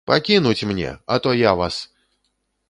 Пакінуць 0.09 0.63
мне, 0.69 0.89
а 1.15 1.19
то 1.27 1.35
я 1.41 1.53
вас! 1.61 1.77